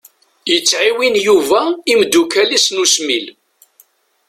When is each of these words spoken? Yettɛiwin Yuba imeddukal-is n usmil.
Yettɛiwin 0.51 1.15
Yuba 1.27 1.61
imeddukal-is 1.91 2.65
n 2.71 2.81
usmil. 2.83 3.25